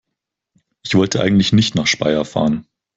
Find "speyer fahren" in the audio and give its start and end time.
1.85-2.65